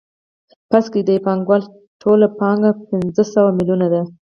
فرض 0.69 0.85
کړئ 0.91 1.01
د 1.05 1.09
یو 1.15 1.23
پانګوال 1.25 1.61
ټوله 2.01 2.27
پانګه 2.39 2.71
پنځه 2.89 3.23
سوه 3.33 3.49
میلیونه 3.57 3.87
ده 3.93 4.01